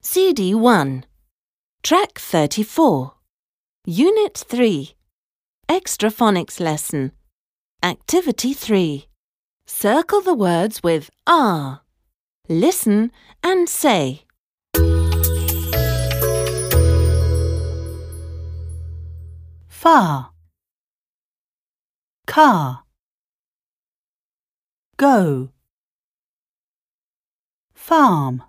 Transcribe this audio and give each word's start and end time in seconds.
CD 0.00 0.54
1. 0.54 1.04
Track 1.82 2.18
34. 2.18 3.14
Unit 3.84 4.44
3. 4.48 4.94
Extra 5.68 6.10
phonics 6.10 6.60
lesson. 6.60 7.12
Activity 7.82 8.54
3. 8.54 9.06
Circle 9.66 10.22
the 10.22 10.34
words 10.34 10.82
with 10.82 11.10
R. 11.26 11.82
Listen 12.48 13.12
and 13.42 13.68
say. 13.68 14.24
far 19.78 20.32
car 22.26 22.82
go 24.96 25.50
farm 27.72 28.42